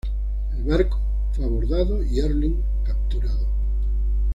[0.57, 0.97] El barco
[1.31, 3.45] fue abordado y Erling capturado.